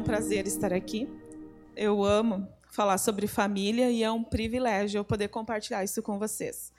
[0.00, 1.06] um prazer estar aqui.
[1.76, 6.72] Eu amo falar sobre família e é um privilégio eu poder compartilhar isso com vocês.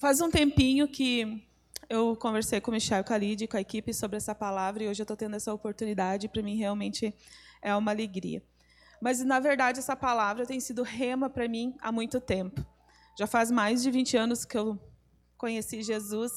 [0.00, 1.46] Faz um tempinho que
[1.88, 5.04] eu conversei com o Michel Khalid, com a equipe, sobre essa palavra e hoje eu
[5.04, 6.28] estou tendo essa oportunidade.
[6.28, 7.14] Para mim, realmente
[7.62, 8.42] é uma alegria.
[9.00, 12.66] Mas, na verdade, essa palavra tem sido rema para mim há muito tempo.
[13.16, 14.76] Já faz mais de 20 anos que eu
[15.36, 16.32] conheci Jesus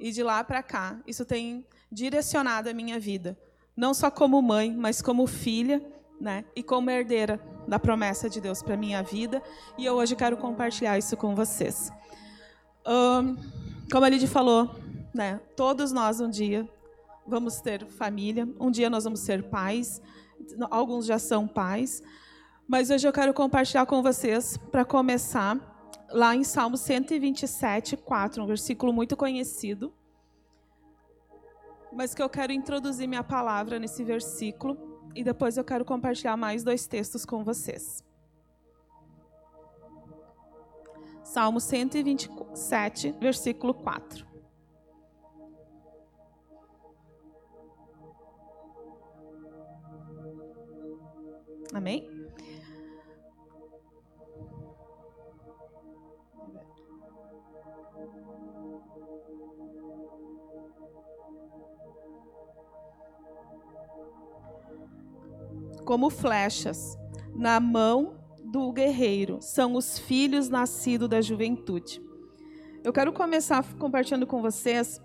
[0.00, 3.38] e de lá para cá, isso tem direcionado a minha vida
[3.76, 5.84] não só como mãe, mas como filha,
[6.20, 6.44] né?
[6.54, 9.42] E como herdeira da promessa de Deus para minha vida.
[9.76, 11.90] E eu hoje quero compartilhar isso com vocês.
[12.86, 13.36] Um,
[13.90, 14.70] como a Lidy falou,
[15.14, 15.40] né?
[15.54, 16.68] Todos nós um dia
[17.26, 20.00] vamos ter família, um dia nós vamos ser pais.
[20.70, 22.02] Alguns já são pais,
[22.68, 25.58] mas hoje eu quero compartilhar com vocês, para começar,
[26.10, 29.92] lá em Salmo 127, 4, um versículo muito conhecido
[31.96, 34.76] mas que eu quero introduzir minha palavra nesse versículo
[35.14, 38.04] e depois eu quero compartilhar mais dois textos com vocês.
[41.24, 44.26] Salmo 127, versículo 4.
[51.74, 52.15] Amém?
[65.96, 66.98] Como flechas
[67.34, 72.02] na mão do guerreiro, são os filhos nascidos da juventude.
[72.84, 75.00] Eu quero começar compartilhando com vocês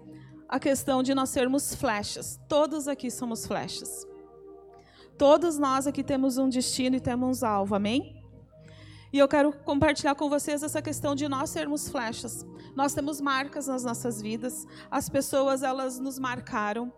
[0.50, 2.38] a questão de nós sermos flechas.
[2.50, 4.06] Todos aqui somos flechas.
[5.18, 8.22] Todos nós aqui temos um destino e temos alvo, amém?
[9.14, 12.46] E eu quero compartilhar com vocês essa questão de nós sermos flechas.
[12.76, 14.68] Nós temos marcas nas nossas vidas.
[14.92, 16.92] As pessoas, elas nos marcaram.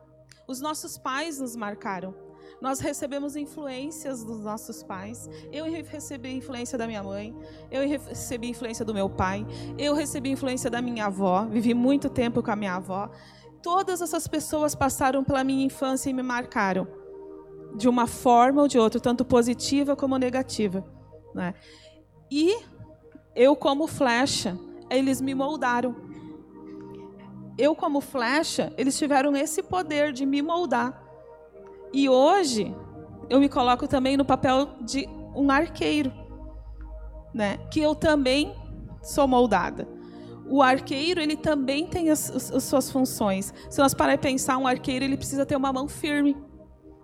[0.47, 2.32] Os nossos pais nos marcaram.
[2.61, 5.29] Nós recebemos influências dos nossos pais.
[5.51, 7.35] Eu recebi influência da minha mãe.
[7.69, 9.45] Eu recebi influência do meu pai.
[9.77, 11.45] Eu recebi influência da minha avó.
[11.45, 13.09] Vivi muito tempo com a minha avó.
[13.61, 16.87] Todas essas pessoas passaram pela minha infância e me marcaram
[17.75, 20.85] de uma forma ou de outra, tanto positiva como negativa.
[21.33, 21.53] Né?
[22.29, 22.55] E
[23.35, 24.57] eu, como flecha,
[24.89, 25.95] eles me moldaram.
[27.57, 31.02] Eu, como flecha, eles tiveram esse poder de me moldar.
[31.93, 32.75] E hoje
[33.29, 36.11] eu me coloco também no papel de um arqueiro,
[37.33, 37.57] né?
[37.71, 38.55] Que eu também
[39.01, 39.87] sou moldada.
[40.49, 43.53] O arqueiro ele também tem as, as suas funções.
[43.69, 46.35] Se nós parar e pensar, um arqueiro ele precisa ter uma mão firme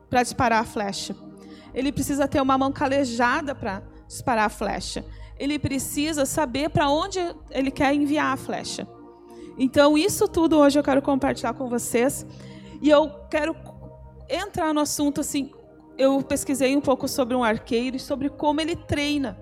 [0.10, 1.16] para disparar a flecha.
[1.74, 5.06] Ele precisa ter uma mão calejada para disparar a flecha.
[5.38, 7.20] Ele precisa saber para onde
[7.52, 8.88] ele quer enviar a flecha.
[9.58, 12.26] Então, isso tudo hoje eu quero compartilhar com vocês.
[12.82, 13.54] E eu quero
[14.30, 15.52] entrar no assunto assim,
[15.98, 19.38] eu pesquisei um pouco sobre um arqueiro e sobre como ele treina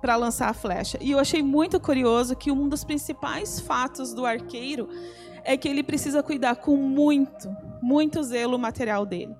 [0.00, 0.98] para lançar a flecha.
[1.00, 4.88] E eu achei muito curioso que um dos principais fatos do arqueiro
[5.44, 7.48] é que ele precisa cuidar com muito,
[7.80, 9.36] muito zelo o material dele.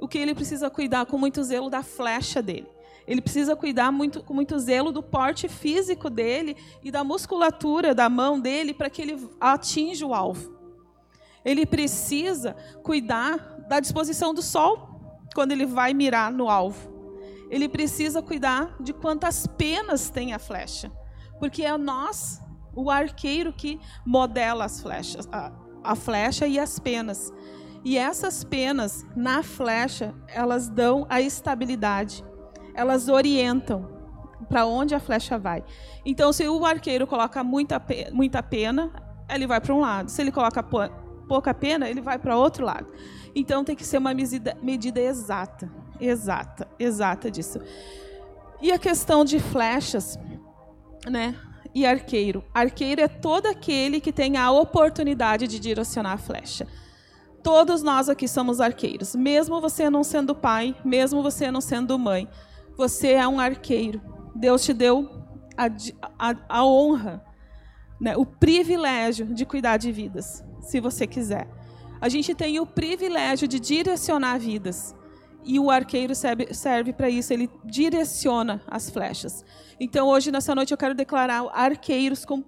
[0.00, 2.66] O que ele precisa cuidar com muito zelo da flecha dele.
[3.06, 8.08] Ele precisa cuidar muito, com muito zelo do porte físico dele e da musculatura da
[8.08, 10.54] mão dele para que ele atinja o alvo.
[11.44, 14.94] Ele precisa cuidar da disposição do sol
[15.34, 16.92] quando ele vai mirar no alvo.
[17.50, 20.90] Ele precisa cuidar de quantas penas tem a flecha,
[21.38, 22.40] porque é nós,
[22.74, 27.32] o arqueiro, que modela as flechas, a, a flecha e as penas.
[27.84, 32.24] E essas penas na flecha, elas dão a estabilidade,
[32.74, 33.92] elas orientam
[34.48, 35.62] para onde a flecha vai.
[36.04, 37.80] Então, se o arqueiro coloca muita,
[38.12, 38.90] muita pena,
[39.28, 40.10] ele vai para um lado.
[40.10, 42.86] Se ele coloca pouca pena, ele vai para outro lado.
[43.34, 47.60] Então tem que ser uma medida, medida exata, exata, exata disso.
[48.62, 50.18] E a questão de flechas,
[51.10, 51.34] né?
[51.74, 52.44] E arqueiro.
[52.54, 56.66] Arqueiro é todo aquele que tem a oportunidade de direcionar a flecha.
[57.42, 62.28] Todos nós aqui somos arqueiros, mesmo você não sendo pai, mesmo você não sendo mãe,
[62.76, 64.00] você é um arqueiro.
[64.34, 65.10] Deus te deu
[65.56, 65.66] a,
[66.18, 67.22] a, a honra,
[68.00, 71.46] né, o privilégio de cuidar de vidas, se você quiser
[72.04, 74.94] a gente tem o privilégio de direcionar vidas.
[75.42, 79.42] E o arqueiro serve, serve para isso, ele direciona as flechas.
[79.80, 82.44] Então, hoje, nessa noite, eu quero declarar arqueiros com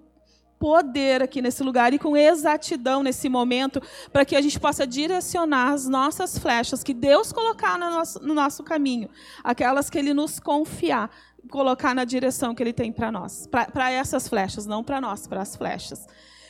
[0.59, 3.81] poder aqui nesse lugar e com exatidão nesse momento,
[4.13, 8.35] para que a gente possa direcionar as nossas flechas que Deus colocar no nosso, no
[8.35, 9.09] nosso caminho,
[9.43, 11.09] aquelas que Ele nos confiar,
[11.49, 15.41] colocar na direção que Ele tem para nós, para essas flechas, não para nós, para
[15.41, 16.05] as flechas.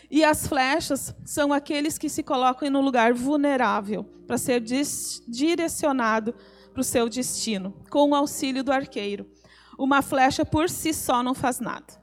[0.10, 6.34] E as flechas são aqueles que se colocam em um lugar vulnerável para ser direcionado
[6.74, 9.30] para o seu destino, com o auxílio do arqueiro.
[9.78, 12.02] Uma flecha por si só não faz nada.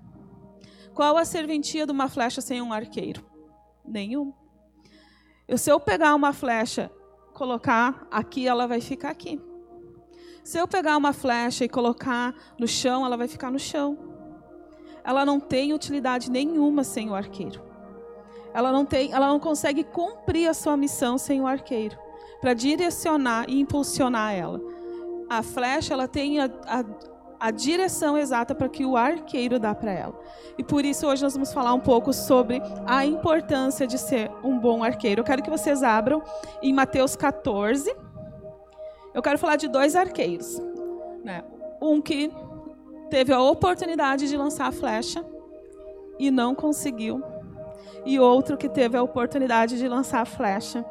[0.95, 3.25] Qual a serventia de uma flecha sem um arqueiro?
[3.85, 4.33] Nenhum.
[5.57, 6.91] Se eu pegar uma flecha,
[7.33, 9.41] colocar aqui, ela vai ficar aqui.
[10.43, 13.99] Se eu pegar uma flecha e colocar no chão, ela vai ficar no chão.
[15.03, 17.74] Ela não tem utilidade nenhuma sem o arqueiro.
[18.55, 21.99] Ela não tem, ela não consegue cumprir a sua missão sem o arqueiro
[22.41, 24.61] para direcionar e impulsionar ela.
[25.29, 26.85] A flecha ela tem a, a,
[27.41, 30.15] a direção exata para que o arqueiro dá para ela.
[30.57, 34.59] E por isso hoje nós vamos falar um pouco sobre a importância de ser um
[34.59, 35.23] bom arqueiro.
[35.23, 36.23] Eu quero que vocês abram
[36.63, 37.93] em Mateus 14.
[39.13, 40.61] Eu quero falar de dois arqueiros.
[41.25, 41.43] Né?
[41.81, 42.31] Um que
[43.11, 45.25] teve a oportunidade de lançar a flecha
[46.19, 47.23] e não conseguiu.
[48.05, 50.85] E outro que teve a oportunidade de lançar a flecha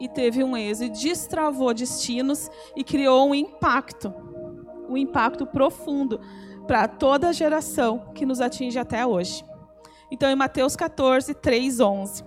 [0.00, 4.12] e teve um êxito, destravou destinos e criou um impacto,
[4.88, 6.20] um impacto profundo
[6.66, 9.44] para toda a geração que nos atinge até hoje.
[10.10, 12.24] Então, em Mateus 14, 3, 11.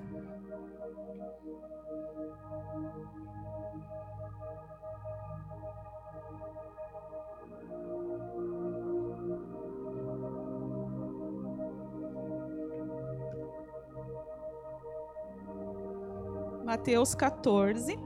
[16.86, 17.98] Mateus 14,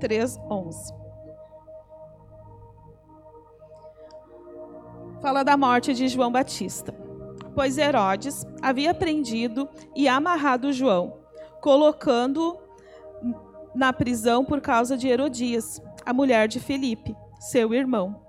[0.00, 0.92] 3, 11.
[5.20, 6.92] Fala da morte de João Batista.
[7.54, 11.16] Pois Herodes havia prendido e amarrado João,
[11.60, 12.58] colocando
[13.72, 18.20] na prisão por causa de Herodias, a mulher de Felipe, seu irmão.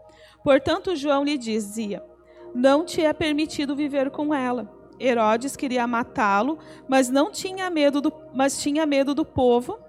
[0.44, 2.06] Portanto, João lhe dizia:
[2.54, 4.72] Não te é permitido viver com ela.
[5.00, 9.80] Herodes queria matá-lo, mas não tinha medo do, mas tinha medo do povo,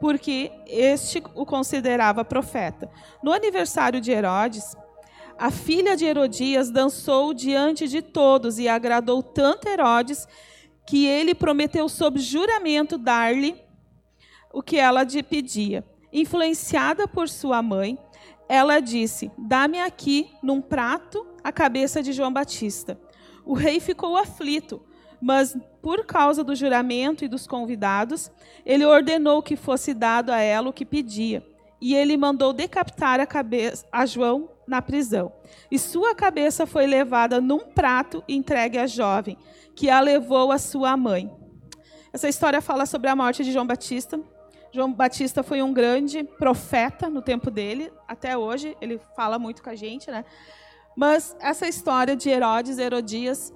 [0.00, 2.90] porque este o considerava profeta.
[3.22, 4.76] No aniversário de Herodes,
[5.38, 10.26] a filha de Herodias dançou diante de todos e agradou tanto Herodes
[10.86, 13.54] que ele prometeu sob juramento dar-lhe
[14.52, 15.84] o que ela lhe pedia.
[16.12, 17.98] Influenciada por sua mãe,
[18.48, 22.98] ela disse: Dá-me aqui, num prato, a cabeça de João Batista.
[23.44, 24.82] O rei ficou aflito,
[25.20, 28.30] mas por causa do juramento e dos convidados,
[28.64, 31.44] ele ordenou que fosse dado a ela o que pedia.
[31.80, 35.32] E ele mandou decapitar a, cabeça, a João na prisão.
[35.70, 39.38] E sua cabeça foi levada num prato e entregue à jovem,
[39.74, 41.30] que a levou à sua mãe.
[42.12, 44.20] Essa história fala sobre a morte de João Batista,
[44.72, 49.70] João Batista foi um grande profeta no tempo dele, até hoje ele fala muito com
[49.70, 50.24] a gente, né?
[50.96, 53.54] Mas essa história de Herodes, Herodias,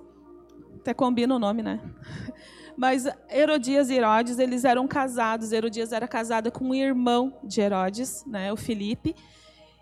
[0.77, 1.81] até combina o nome, né?
[2.77, 5.53] Mas Herodias e Herodes, eles eram casados.
[5.53, 9.15] Herodias era casada com um irmão de Herodes, né, o Filipe,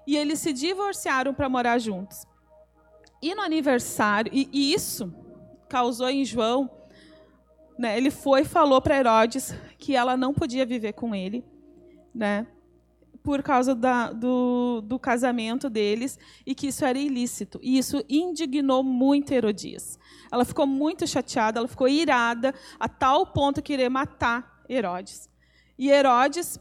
[0.07, 2.27] e eles se divorciaram para morar juntos.
[3.23, 5.15] E no aniversário, e, e isso
[5.69, 6.69] causou em João
[7.81, 11.43] né, ele foi e falou para Herodes que ela não podia viver com ele,
[12.15, 12.47] né,
[13.23, 17.59] por causa da, do, do casamento deles e que isso era ilícito.
[17.63, 19.99] E isso indignou muito Herodias.
[20.31, 25.31] Ela ficou muito chateada, ela ficou irada, a tal ponto que querer matar Herodes.
[25.79, 26.61] E Herodes,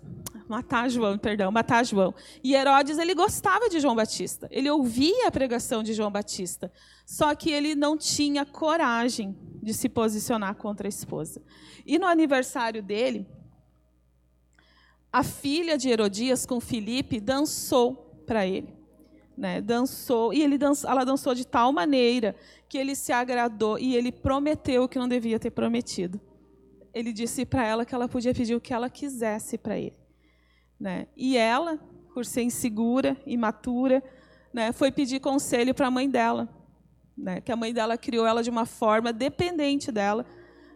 [0.49, 2.13] matar João, perdão, matar João.
[2.43, 4.47] E Herodes, ele gostava de João Batista.
[4.51, 6.71] Ele ouvia a pregação de João Batista.
[7.05, 11.41] Só que ele não tinha coragem de se posicionar contra a esposa.
[11.85, 13.27] E no aniversário dele,
[15.11, 18.77] a filha de Herodias com Filipe dançou para ele.
[19.37, 22.35] Né, dançou e ele dançou, ela dançou de tal maneira
[22.67, 26.19] que ele se agradou e ele prometeu o que não devia ter prometido.
[26.93, 29.95] Ele disse para ela que ela podia pedir o que ela quisesse para ele,
[30.79, 31.07] né?
[31.15, 31.77] E ela,
[32.13, 34.03] por ser insegura, imatura,
[34.53, 36.49] né, foi pedir conselho para a mãe dela
[37.19, 37.41] né?
[37.41, 40.25] Que a mãe dela criou ela de uma forma dependente dela,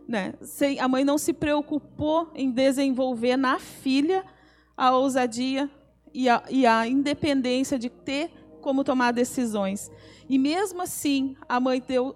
[0.07, 0.33] né?
[0.41, 4.23] Sem, a mãe não se preocupou em desenvolver na filha
[4.75, 5.69] a ousadia
[6.13, 8.29] e a, e a independência de ter
[8.61, 9.89] como tomar decisões.
[10.27, 12.15] E mesmo assim, a mãe deu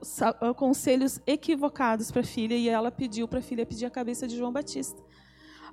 [0.55, 4.37] conselhos equivocados para a filha e ela pediu para a filha pedir a cabeça de
[4.37, 5.01] João Batista.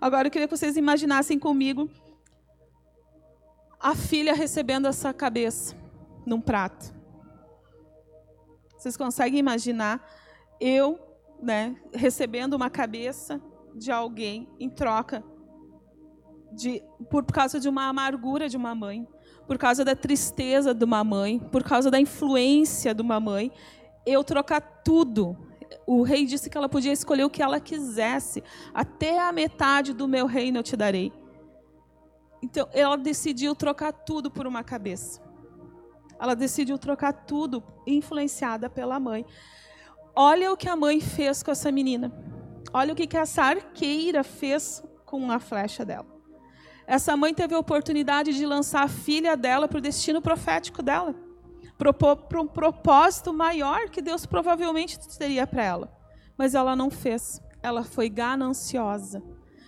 [0.00, 1.88] Agora eu queria que vocês imaginassem comigo
[3.84, 5.76] a filha recebendo essa cabeça
[6.24, 6.94] num prato.
[8.78, 10.02] Vocês conseguem imaginar
[10.58, 10.98] eu
[11.42, 13.38] né, recebendo uma cabeça
[13.74, 15.22] de alguém em troca
[16.50, 19.06] de, por causa de uma amargura de uma mãe,
[19.46, 23.52] por causa da tristeza de uma mãe, por causa da influência de uma mãe,
[24.06, 25.36] eu trocar tudo.
[25.86, 30.08] O rei disse que ela podia escolher o que ela quisesse, até a metade do
[30.08, 31.12] meu reino eu te darei.
[32.44, 35.18] Então, ela decidiu trocar tudo por uma cabeça.
[36.20, 39.24] Ela decidiu trocar tudo, influenciada pela mãe.
[40.14, 42.12] Olha o que a mãe fez com essa menina.
[42.70, 46.06] Olha o que essa arqueira fez com a flecha dela.
[46.86, 51.14] Essa mãe teve a oportunidade de lançar a filha dela para o destino profético dela,
[51.78, 55.96] para um propósito maior que Deus provavelmente teria para ela.
[56.36, 57.40] Mas ela não fez.
[57.62, 59.22] Ela foi gananciosa.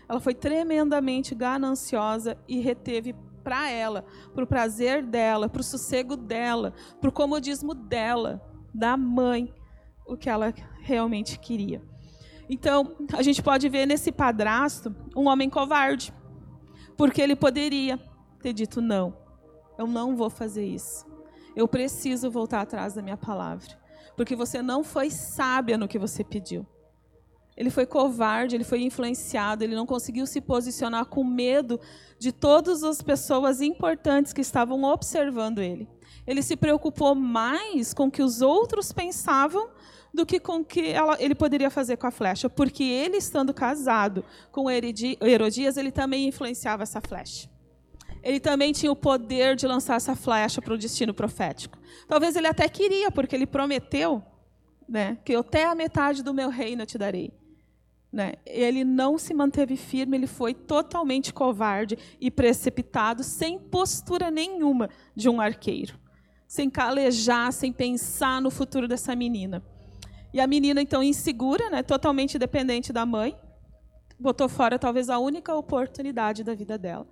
[0.09, 6.17] Ela foi tremendamente gananciosa e reteve para ela, para o prazer dela, para o sossego
[6.17, 8.43] dela, para o comodismo dela,
[8.75, 9.55] da mãe,
[10.07, 11.83] o que ela realmente queria.
[12.49, 16.13] Então, a gente pode ver nesse padrasto um homem covarde,
[16.97, 18.01] porque ele poderia
[18.41, 19.17] ter dito: não,
[19.79, 21.07] eu não vou fazer isso.
[21.55, 23.79] Eu preciso voltar atrás da minha palavra,
[24.17, 26.67] porque você não foi sábia no que você pediu.
[27.57, 31.81] Ele foi covarde, ele foi influenciado, ele não conseguiu se posicionar com medo
[32.19, 35.89] de todas as pessoas importantes que estavam observando ele.
[36.27, 39.71] Ele se preocupou mais com o que os outros pensavam
[40.13, 43.55] do que com o que ela, ele poderia fazer com a flecha, porque ele, estando
[43.55, 47.49] casado com Herodias, ele também influenciava essa flecha.
[48.23, 51.79] Ele também tinha o poder de lançar essa flecha para o destino profético.
[52.09, 54.23] Talvez ele até queria, porque ele prometeu
[54.89, 57.33] né, que até a metade do meu reino eu te darei.
[58.16, 58.32] Né?
[58.46, 65.28] Ele não se manteve firme, ele foi totalmente covarde e precipitado, sem postura nenhuma de
[65.28, 65.99] um arqueiro,
[66.49, 69.62] sem calejar, sem pensar no futuro dessa menina.
[70.32, 73.37] E a menina, então, insegura, né, totalmente dependente da mãe,
[74.18, 77.06] botou fora talvez a única oportunidade da vida dela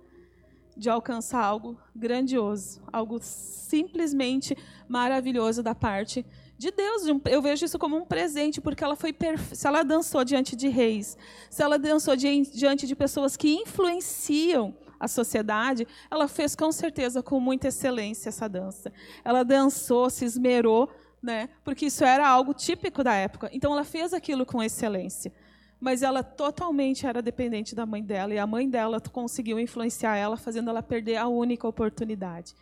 [0.75, 4.57] de alcançar algo grandioso, algo simplesmente
[4.89, 6.25] maravilhoso da parte de
[6.57, 7.03] Deus.
[7.25, 9.55] Eu vejo isso como um presente, porque ela foi perfe...
[9.55, 11.17] se ela dançou diante de reis,
[11.49, 17.39] se ela dançou diante de pessoas que influenciam a sociedade, ela fez com certeza com
[17.39, 18.91] muita excelência essa dança.
[19.23, 20.89] Ela dançou, se esmerou,
[21.21, 21.49] né?
[21.63, 23.49] Porque isso era algo típico da época.
[23.51, 25.33] Então ela fez aquilo com excelência.
[25.79, 30.37] Mas ela totalmente era dependente da mãe dela e a mãe dela conseguiu influenciar ela,
[30.37, 32.55] fazendo ela perder a única oportunidade.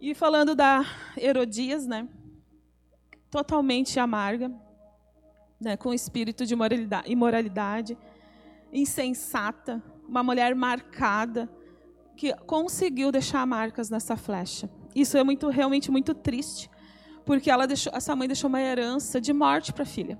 [0.00, 0.84] E falando da
[1.16, 2.08] Herodias, né?
[3.30, 4.50] Totalmente amarga,
[5.60, 6.54] né, com espírito de
[7.06, 7.98] imoralidade,
[8.72, 11.48] insensata, uma mulher marcada,
[12.16, 14.68] que conseguiu deixar marcas nessa flecha.
[14.94, 16.70] Isso é muito, realmente muito triste,
[17.24, 20.18] porque ela deixou, essa mãe deixou uma herança de morte para a filha.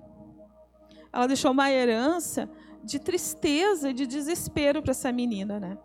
[1.12, 2.49] Ela deixou uma herança
[2.85, 5.79] de tristeza, de desespero para essa menina, né?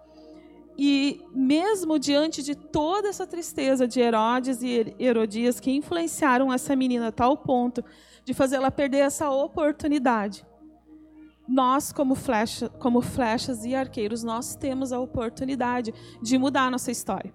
[0.77, 7.09] E mesmo diante de toda essa tristeza de Herodes e Herodias que influenciaram essa menina
[7.09, 7.83] a tal ponto
[8.25, 10.45] de fazê-la perder essa oportunidade,
[11.47, 16.89] nós, como, flecha, como flechas e arqueiros, nós temos a oportunidade de mudar a nossa
[16.89, 17.33] história.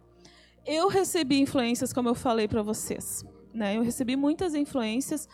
[0.67, 3.25] Eu recebi influências, como eu falei para vocês.
[3.53, 3.77] Né?
[3.77, 5.29] Eu recebi muitas influências,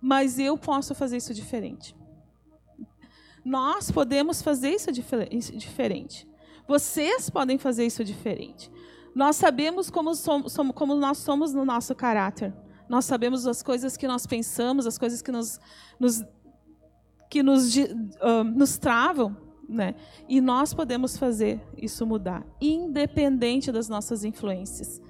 [0.00, 1.96] mas eu posso fazer isso diferente.
[3.44, 6.28] Nós podemos fazer isso diferente.
[6.66, 8.70] Vocês podem fazer isso diferente.
[9.14, 12.52] Nós sabemos como, somos, como nós somos no nosso caráter.
[12.88, 15.60] Nós sabemos as coisas que nós pensamos, as coisas que nos,
[15.98, 16.24] nos
[17.28, 19.34] que nos, uh, nos travam,
[19.66, 19.94] né?
[20.28, 25.00] E nós podemos fazer isso mudar, independente das nossas influências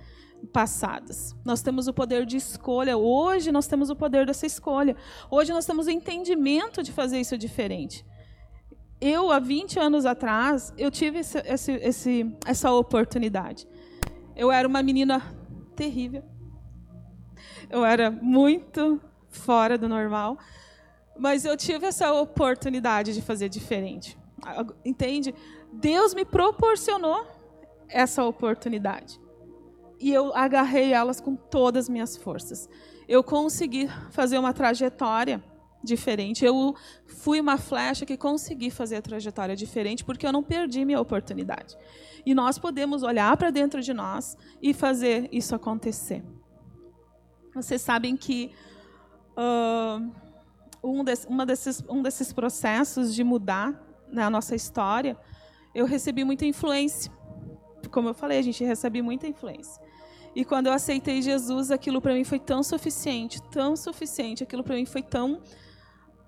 [0.53, 1.35] passadas.
[1.45, 2.97] Nós temos o poder de escolha.
[2.97, 4.97] Hoje nós temos o poder dessa escolha.
[5.31, 8.05] Hoje nós temos o entendimento de fazer isso diferente
[9.03, 13.67] eu, há 20 anos atrás, eu tive esse, esse, esse, essa oportunidade.
[14.37, 15.21] Eu era uma menina
[15.75, 16.23] terrível.
[17.69, 20.39] Eu era muito fora do normal.
[21.19, 24.17] Mas eu tive essa oportunidade de fazer diferente.
[24.85, 25.35] Entende?
[25.73, 27.27] Deus me proporcionou
[27.89, 29.21] essa oportunidade.
[29.99, 32.69] E eu agarrei elas com todas as minhas forças.
[33.09, 35.43] Eu consegui fazer uma trajetória
[35.83, 36.45] diferente.
[36.45, 36.75] Eu
[37.07, 41.77] fui uma flecha que consegui fazer a trajetória diferente porque eu não perdi minha oportunidade.
[42.25, 46.23] E nós podemos olhar para dentro de nós e fazer isso acontecer.
[47.55, 48.51] Vocês sabem que
[49.37, 50.11] uh,
[50.83, 53.79] um, desse, uma desses, um desses processos de mudar
[54.11, 55.17] né, a nossa história,
[55.75, 57.13] eu recebi muita influência.
[57.91, 59.83] Como eu falei, a gente recebe muita influência.
[60.35, 64.77] E quando eu aceitei Jesus, aquilo para mim foi tão suficiente, tão suficiente, aquilo para
[64.77, 65.43] mim foi tão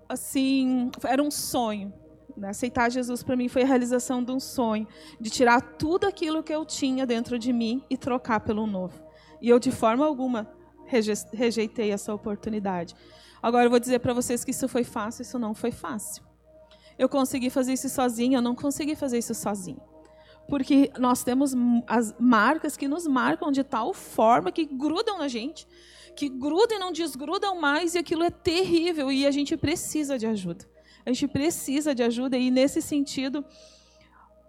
[0.07, 1.93] assim, era um sonho.
[2.35, 2.49] Né?
[2.49, 4.87] Aceitar Jesus para mim foi a realização de um sonho,
[5.19, 9.01] de tirar tudo aquilo que eu tinha dentro de mim e trocar pelo novo.
[9.41, 10.49] E eu, de forma alguma,
[11.33, 12.95] rejeitei essa oportunidade.
[13.41, 16.23] Agora, eu vou dizer para vocês que isso foi fácil, isso não foi fácil.
[16.97, 19.81] Eu consegui fazer isso sozinha, eu não consegui fazer isso sozinha.
[20.47, 21.53] porque nós temos
[21.87, 25.67] as marcas que nos marcam de tal forma que grudam na gente,
[26.15, 30.25] que grudam e não desgrudam mais, e aquilo é terrível, e a gente precisa de
[30.25, 30.65] ajuda.
[31.05, 33.45] A gente precisa de ajuda, e nesse sentido,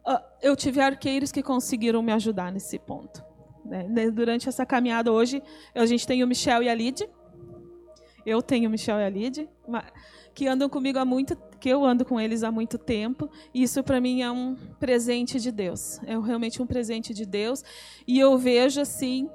[0.04, 3.22] ah, eu tive arqueiros que conseguiram me ajudar nesse ponto.
[3.64, 4.10] Né?
[4.10, 5.42] Durante essa caminhada hoje,
[5.74, 7.08] a gente tem o Michel e a Lid.
[8.24, 9.48] Eu tenho o Michel e a Lid,
[10.34, 13.28] que andam comigo há muito, que eu ando com eles há muito tempo.
[13.52, 16.00] E isso para mim é um presente de Deus.
[16.04, 17.64] É realmente um presente de Deus.
[18.06, 19.28] E eu vejo assim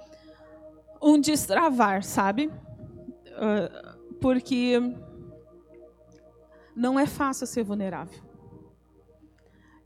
[1.02, 2.48] um destravar, sabe?
[2.48, 4.80] Uh, porque
[6.76, 8.22] não é fácil ser vulnerável.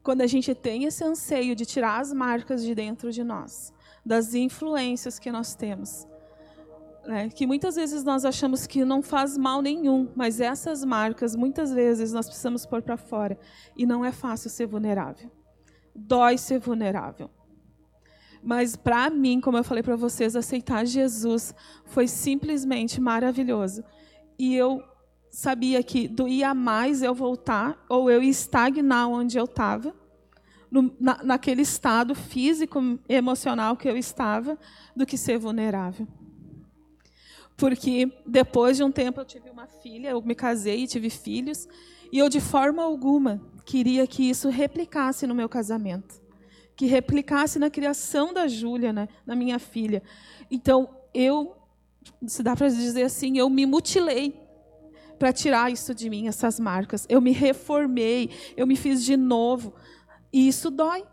[0.04, 3.74] Quando a gente tem esse anseio de tirar as marcas de dentro de nós,
[4.06, 6.08] das influências que nós temos,
[7.08, 11.72] né, que muitas vezes nós achamos que não faz mal nenhum, mas essas marcas, muitas
[11.72, 13.38] vezes, nós precisamos pôr para fora.
[13.76, 15.32] E não é fácil ser vulnerável.
[15.96, 17.30] Dói ser vulnerável.
[18.46, 23.84] Mas para mim, como eu falei para vocês, aceitar Jesus foi simplesmente maravilhoso.
[24.38, 24.84] E eu
[25.32, 29.96] sabia que doía mais eu voltar ou eu estagnar onde eu estava,
[31.00, 34.60] na, naquele estado físico e emocional que eu estava,
[34.96, 36.08] do que ser vulnerável.
[37.58, 41.68] Porque depois de um tempo eu tive uma filha, eu me casei e tive filhos,
[42.12, 46.22] e eu de forma alguma queria que isso replicasse no meu casamento,
[46.76, 50.04] que replicasse na criação da Júlia, né, na minha filha.
[50.52, 51.56] Então eu,
[52.28, 54.40] se dá para dizer assim, eu me mutilei
[55.18, 57.06] para tirar isso de mim, essas marcas.
[57.08, 59.74] Eu me reformei, eu me fiz de novo,
[60.32, 61.04] e isso dói.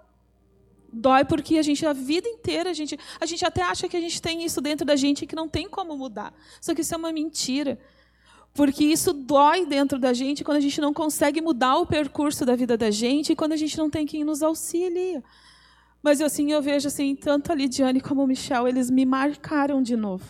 [0.93, 4.01] Dói porque a gente, a vida inteira, a gente, a gente até acha que a
[4.01, 6.35] gente tem isso dentro da gente e que não tem como mudar.
[6.61, 7.79] Só que isso é uma mentira.
[8.53, 12.55] Porque isso dói dentro da gente quando a gente não consegue mudar o percurso da
[12.55, 15.25] vida da gente e quando a gente não tem quem nos auxilia.
[16.03, 19.97] Mas assim, eu vejo assim, tanto a Lidiane como o Michel, eles me marcaram de
[19.97, 20.25] novo.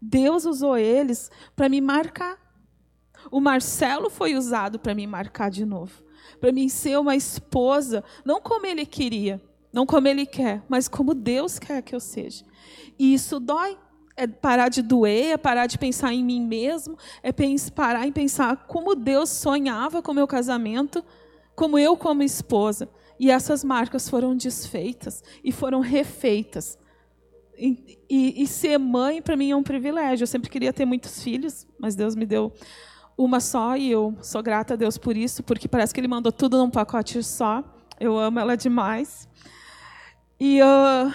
[0.00, 2.38] Deus usou eles para me marcar.
[3.30, 6.04] O Marcelo foi usado para me marcar de novo.
[6.40, 11.14] Para mim ser uma esposa, não como ele queria, não como ele quer, mas como
[11.14, 12.44] Deus quer que eu seja.
[12.98, 13.76] E isso dói.
[14.18, 17.30] É parar de doer, é parar de pensar em mim mesmo, é
[17.74, 21.04] parar em pensar como Deus sonhava com o meu casamento,
[21.54, 22.88] como eu como esposa.
[23.18, 26.78] E essas marcas foram desfeitas e foram refeitas.
[27.58, 30.24] E, e, e ser mãe, para mim, é um privilégio.
[30.24, 32.52] Eu sempre queria ter muitos filhos, mas Deus me deu
[33.16, 36.30] uma só e eu sou grata a Deus por isso, porque parece que Ele mandou
[36.30, 37.64] tudo num pacote só.
[37.98, 39.26] Eu amo ela demais.
[40.38, 41.12] E, uh,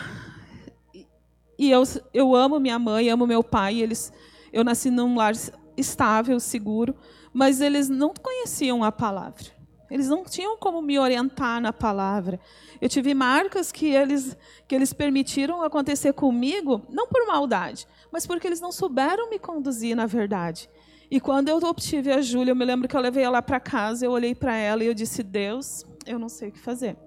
[1.60, 3.80] e eu, eu amo minha mãe, amo meu pai.
[3.80, 4.12] Eles,
[4.52, 5.34] eu nasci num lar
[5.78, 6.96] estável, seguro,
[7.32, 9.61] mas eles não conheciam a palavra.
[9.92, 12.40] Eles não tinham como me orientar na palavra.
[12.80, 14.36] Eu tive marcas que eles,
[14.68, 19.96] que eles permitiram acontecer comigo, não por maldade, mas porque eles não souberam me conduzir
[19.96, 20.70] na verdade.
[21.12, 24.06] E quando eu obtive a Júlia, eu me lembro que eu levei ela para casa,
[24.06, 26.98] eu olhei para ela e eu disse: Deus, eu não sei o que fazer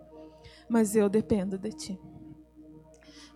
[0.68, 2.00] mas eu dependo de ti.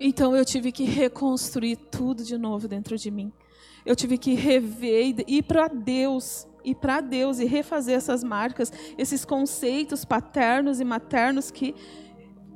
[0.01, 3.33] Então eu tive que reconstruir tudo de novo dentro de mim.
[3.85, 8.73] Eu tive que rever e ir para Deus, ir para Deus e refazer essas marcas,
[8.97, 11.75] esses conceitos paternos e maternos que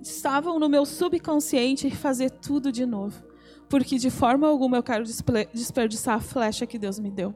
[0.01, 3.23] estavam no meu subconsciente e fazer tudo de novo.
[3.69, 5.05] Porque de forma alguma eu quero
[5.53, 7.35] desperdiçar a flecha que Deus me deu.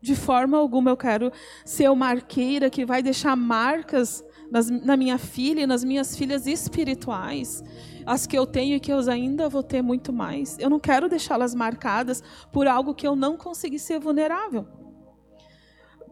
[0.00, 1.32] De forma alguma eu quero
[1.64, 6.46] ser uma arqueira que vai deixar marcas nas, na minha filha e nas minhas filhas
[6.46, 7.62] espirituais,
[8.06, 10.58] as que eu tenho e que eu ainda vou ter muito mais.
[10.58, 14.66] Eu não quero deixá-las marcadas por algo que eu não consegui ser vulnerável.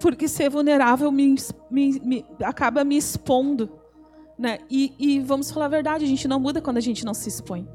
[0.01, 1.37] Porque ser vulnerável me,
[1.71, 3.71] me, me acaba me expondo.
[4.39, 4.59] Né?
[4.71, 7.29] E, e vamos falar a verdade, a gente não muda quando a gente não se
[7.29, 7.67] expõe.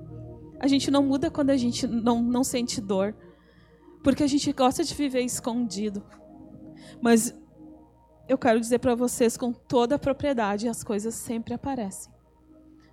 [0.60, 3.16] A gente não muda quando a gente não, não sente dor.
[4.04, 6.04] Porque a gente gosta de viver escondido.
[7.02, 7.34] Mas
[8.28, 12.12] eu quero dizer para vocês com toda a propriedade: as coisas sempre aparecem.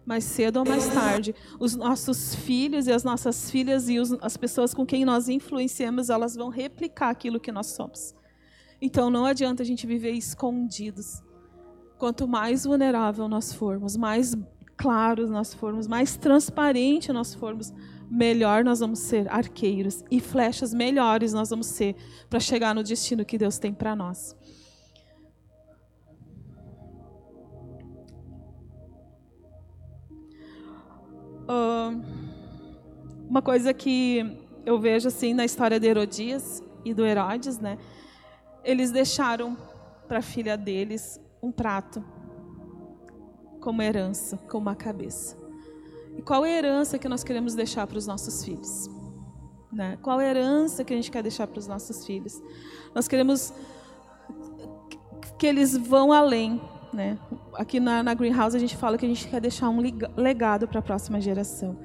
[0.05, 4.39] Mais cedo ou mais tarde, os nossos filhos e as nossas filhas e os, as
[4.39, 8.15] pessoas com quem nós influenciamos, elas vão replicar aquilo que nós somos.
[8.81, 11.23] Então não adianta a gente viver escondidos.
[11.99, 14.37] Quanto mais vulnerável nós formos, mais
[14.77, 17.73] claros nós formos, mais transparente nós formos,
[18.09, 21.97] melhor nós vamos ser arqueiros e flechas melhores nós vamos ser
[22.31, 24.37] para chegar no destino que Deus tem para nós.
[33.29, 34.37] uma coisa que
[34.67, 37.79] eu vejo assim na história de Herodias e do Herodes, né?
[38.65, 39.57] Eles deixaram
[40.07, 42.05] para a filha deles um prato
[43.61, 45.37] como herança, como uma cabeça.
[46.17, 48.89] E qual é a herança que nós queremos deixar para os nossos filhos?
[49.71, 49.99] Né?
[50.03, 52.43] Qual é a herança que a gente quer deixar para os nossos filhos?
[52.95, 53.53] Nós queremos
[55.39, 56.61] que eles vão além.
[56.93, 57.19] Né?
[57.55, 59.81] Aqui na, na Greenhouse a gente fala que a gente quer deixar um
[60.17, 61.79] legado para a próxima geração.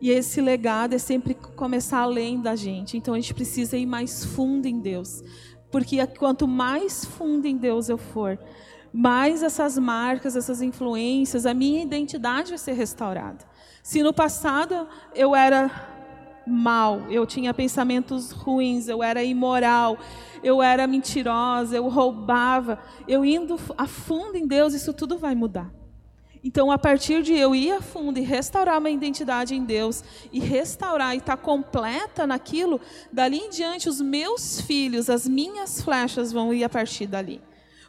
[0.00, 2.96] E esse legado é sempre começar além da gente.
[2.96, 5.22] Então a gente precisa ir mais fundo em Deus.
[5.76, 8.38] Porque quanto mais fundo em Deus eu for,
[8.90, 13.44] mais essas marcas, essas influências, a minha identidade vai ser restaurada.
[13.82, 15.70] Se no passado eu era
[16.46, 19.98] mal, eu tinha pensamentos ruins, eu era imoral,
[20.42, 25.70] eu era mentirosa, eu roubava, eu indo a fundo em Deus, isso tudo vai mudar.
[26.46, 30.38] Então, a partir de eu ir a fundo e restaurar minha identidade em Deus, e
[30.38, 32.80] restaurar e estar tá completa naquilo,
[33.12, 37.42] dali em diante, os meus filhos, as minhas flechas vão ir a partir dali.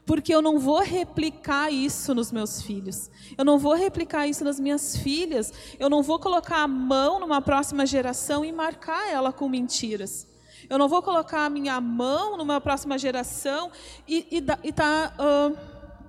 [0.08, 3.12] Porque eu não vou replicar isso nos meus filhos.
[3.38, 5.54] Eu não vou replicar isso nas minhas filhas.
[5.78, 10.26] Eu não vou colocar a mão numa próxima geração e marcar ela com mentiras.
[10.68, 13.70] Eu não vou colocar a minha mão numa próxima geração
[14.08, 15.56] e estar tá, uh,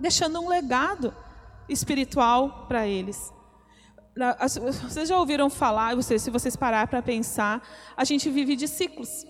[0.01, 1.13] deixando um legado
[1.69, 3.33] espiritual para eles.
[4.83, 7.63] Vocês já ouviram falar, vocês, se vocês parar para pensar,
[7.97, 9.25] a gente vive de ciclos.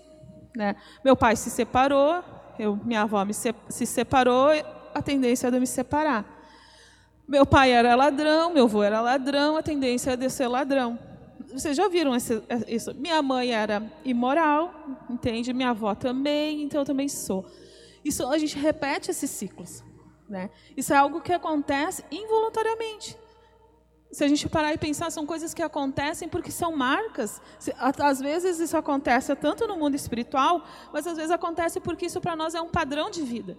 [0.55, 0.75] Né?
[1.05, 2.23] Meu pai se separou,
[2.57, 4.49] eu, minha avó me se, se separou,
[4.93, 6.25] a tendência é de me separar.
[7.27, 10.97] Meu pai era ladrão, meu avô era ladrão, a tendência é de ser ladrão.
[11.53, 12.15] Vocês já viram
[12.67, 12.93] isso?
[12.95, 14.73] Minha mãe era imoral,
[15.09, 15.53] entende?
[15.53, 17.45] Minha avó também, então eu também sou.
[18.03, 19.83] Isso a gente repete esses ciclos.
[20.29, 20.51] Né?
[20.77, 23.17] Isso é algo que acontece involuntariamente.
[24.11, 27.41] Se a gente parar e pensar, são coisas que acontecem porque são marcas.
[27.77, 30.63] Às vezes isso acontece tanto no mundo espiritual,
[30.93, 33.57] mas às vezes acontece porque isso para nós é um padrão de vida.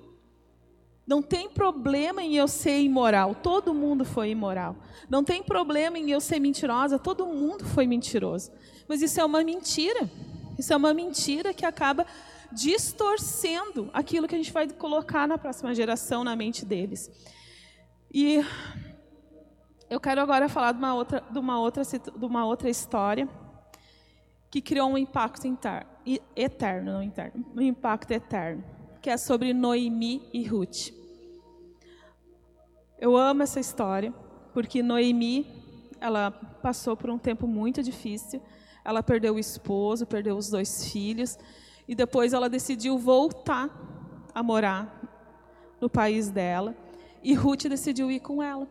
[1.06, 4.76] Não tem problema em eu ser imoral, todo mundo foi imoral.
[5.09, 8.52] Não tem problema em eu ser mentirosa, todo mundo foi mentiroso.
[8.88, 10.09] Mas isso é uma mentira.
[10.59, 12.06] Isso é uma mentira que acaba
[12.52, 17.10] distorcendo aquilo que a gente vai colocar na próxima geração na mente deles.
[18.12, 18.44] E
[19.88, 23.28] eu quero agora falar de uma outra, de uma outra, de uma outra história
[24.50, 25.86] que criou um impacto inter,
[26.34, 28.64] eterno, não interno, um impacto eterno,
[29.00, 30.92] que é sobre Noemi e Ruth.
[32.98, 34.12] Eu amo essa história
[34.52, 35.46] porque Noemi,
[36.00, 38.42] ela passou por um tempo muito difícil.
[38.84, 41.38] Ela perdeu o esposo, perdeu os dois filhos,
[41.90, 43.68] e depois ela decidiu voltar
[44.33, 44.96] a morar
[45.81, 46.76] no país dela.
[47.20, 48.68] E Ruth decidiu ir com ela.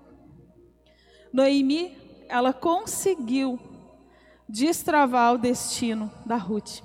[1.34, 1.97] Noemi,
[2.29, 3.60] ela conseguiu
[4.47, 6.79] destravar o destino da Ruth.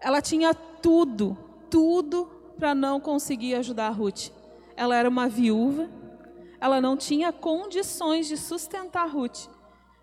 [0.00, 1.36] Ela tinha tudo,
[1.68, 2.24] tudo
[2.58, 4.30] para não conseguir ajudar a Ruth.
[4.74, 5.90] Ela era uma viúva,
[6.58, 9.59] ela não tinha condições de sustentar Ruth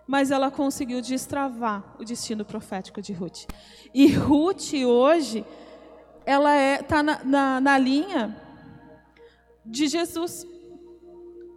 [0.07, 3.45] mas ela conseguiu destravar o destino profético de Ruth.
[3.93, 5.45] E Ruth hoje,
[6.25, 8.35] ela está é, tá na, na, na linha
[9.65, 10.47] de Jesus.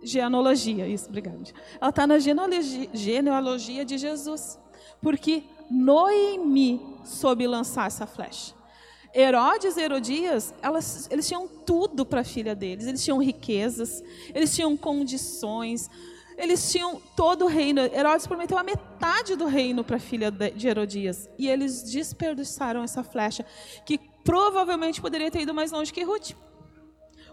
[0.02, 1.38] Genealogia, isso, obrigada.
[1.80, 4.58] Ela está na genealogia, genealogia de Jesus.
[5.00, 8.54] Porque Noemi soube lançar essa flecha.
[9.14, 12.86] Herodes e Herodias, elas, eles tinham tudo para a filha deles.
[12.86, 14.02] Eles tinham riquezas,
[14.34, 15.90] eles tinham condições,
[16.40, 17.82] eles tinham todo o reino.
[17.82, 21.28] Herodes prometeu a metade do reino para a filha de Herodias.
[21.38, 23.44] E eles desperdiçaram essa flecha,
[23.84, 26.32] que provavelmente poderia ter ido mais longe que Ruth.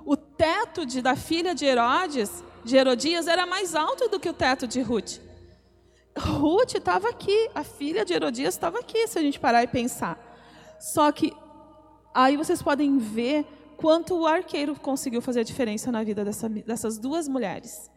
[0.05, 4.33] O teto de, da filha de Herodes, de Herodias, era mais alto do que o
[4.33, 5.21] teto de Ruth.
[6.17, 10.19] Ruth estava aqui, a filha de Herodias estava aqui, se a gente parar e pensar.
[10.81, 11.31] Só que
[12.13, 13.45] aí vocês podem ver
[13.77, 17.89] quanto o arqueiro conseguiu fazer a diferença na vida dessa, dessas duas mulheres.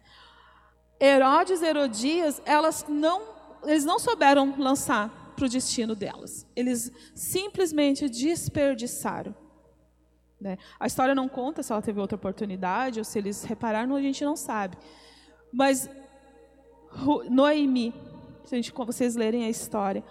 [1.01, 3.23] Herodes Herodias, elas não,
[3.65, 6.47] eles não souberam lançar para o destino delas.
[6.55, 9.35] Eles simplesmente desperdiçaram.
[10.41, 10.59] Né?
[10.79, 14.25] A história não conta se ela teve outra oportunidade ou se eles repararam, a gente
[14.25, 14.77] não sabe.
[15.53, 15.89] Mas
[17.31, 17.95] Noemi,
[18.45, 20.05] se gente, vocês lerem a história,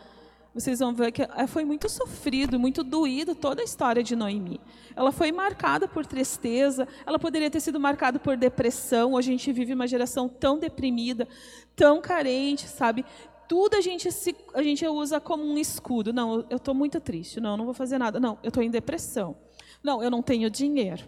[0.54, 4.60] vocês vão ver que eh, foi muito sofrido, muito doído toda a história de Noemi.
[4.96, 9.14] Ela foi marcada por tristeza, ela poderia ter sido marcada por depressão.
[9.14, 11.28] Hoje a gente vive uma geração tão deprimida,
[11.76, 13.06] tão carente, sabe?
[13.48, 16.12] Tudo a gente, se, a gente usa como um escudo.
[16.12, 17.40] Não, eu estou muito triste.
[17.40, 18.20] Não, eu não vou fazer nada.
[18.20, 19.38] Não, eu estou em depressão.
[19.84, 21.08] Não, eu não tenho dinheiro.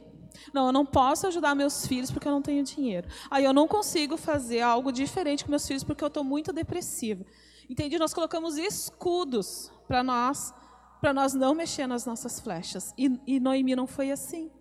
[0.54, 3.08] Não, eu não posso ajudar meus filhos porque eu não tenho dinheiro.
[3.30, 7.23] Aí eu não consigo fazer algo diferente com meus filhos porque eu estou muito depressiva.
[7.71, 7.97] Entende?
[7.97, 10.53] Nós colocamos escudos para nós,
[10.99, 12.93] para nós não mexer nas nossas flechas.
[12.97, 14.51] E, e Noemi não foi assim.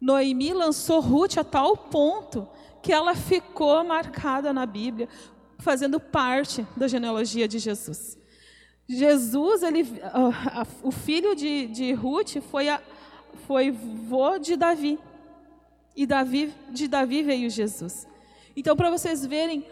[0.00, 2.48] Noemi lançou Ruth a tal ponto
[2.82, 5.06] que ela ficou marcada na Bíblia,
[5.58, 8.16] fazendo parte da genealogia de Jesus.
[8.88, 9.86] Jesus, ele,
[10.82, 12.80] o filho de, de Ruth foi, a,
[13.46, 14.98] foi vô de Davi.
[15.94, 18.08] E Davi, de Davi veio Jesus.
[18.56, 19.62] Então, para vocês verem,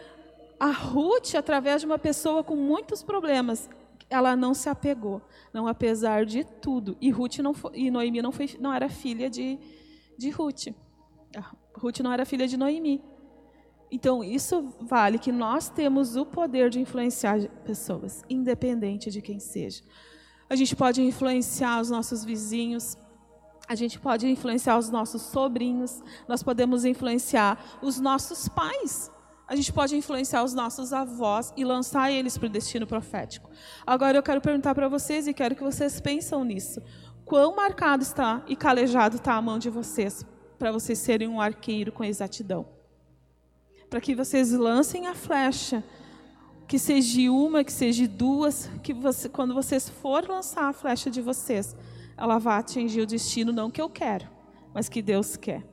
[0.59, 3.69] a Ruth, através de uma pessoa com muitos problemas,
[4.09, 5.21] ela não se apegou,
[5.53, 6.97] não apesar de tudo.
[6.99, 9.57] E Ruth não foi, e Noemi não, foi, não era filha de,
[10.17, 10.67] de Ruth.
[11.35, 13.01] A Ruth não era filha de Noemi.
[13.91, 19.83] Então, isso vale que nós temos o poder de influenciar pessoas, independente de quem seja.
[20.49, 22.97] A gente pode influenciar os nossos vizinhos,
[23.67, 29.11] a gente pode influenciar os nossos sobrinhos, nós podemos influenciar os nossos pais,
[29.49, 33.49] a gente pode influenciar os nossos avós e lançar eles para o destino profético.
[33.85, 36.81] Agora eu quero perguntar para vocês e quero que vocês pensem nisso.
[37.25, 40.23] Quão marcado está e calejado está a mão de vocês
[40.57, 42.79] para vocês serem um arqueiro com exatidão?
[43.89, 45.83] para que vocês lancem a flecha,
[46.67, 51.21] que seja uma, que seja duas, que você, quando vocês for lançar a flecha de
[51.21, 51.75] vocês,
[52.15, 54.27] ela vá atingir o destino não que eu quero,
[54.73, 55.63] mas que Deus quer.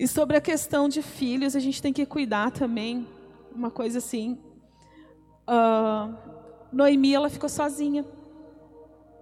[0.00, 3.06] E sobre a questão de filhos, a gente tem que cuidar também,
[3.54, 4.38] uma coisa assim.
[5.46, 6.16] Uh,
[6.72, 8.02] Noemi, ela ficou sozinha,